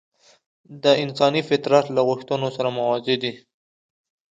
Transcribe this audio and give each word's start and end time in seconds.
د 0.83 0.85
انساني 1.03 1.41
فطرت 1.49 1.85
له 1.95 2.01
غوښتنو 2.09 2.47
سره 2.55 2.69
موازي 2.77 3.15
دي. 3.23 3.33